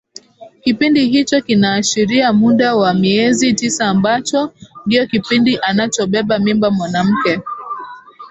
[0.63, 4.53] kipindi hicho kinaashiria muda wa miezi tisa ambacho
[4.85, 7.41] ndio kipindi anachobeba mimba mwanamke